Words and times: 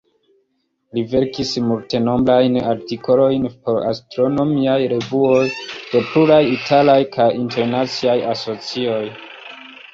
Li 0.97 1.01
verkis 1.09 1.51
multenombrajn 1.71 2.57
artikolojn 2.71 3.45
por 3.67 3.79
astronomiaj 3.91 4.79
revuoj 4.95 5.45
de 5.93 6.03
pluraj 6.09 6.43
italaj 6.57 6.99
kaj 7.19 7.31
internaciaj 7.45 8.19
asocioj. 8.37 9.01